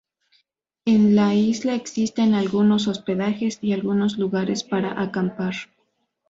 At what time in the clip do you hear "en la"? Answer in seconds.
0.85-1.35